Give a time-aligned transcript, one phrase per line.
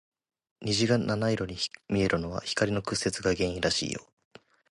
[0.61, 1.57] 虹が七色に
[1.87, 4.03] 見えるのは、光の屈折が原因らしいよ。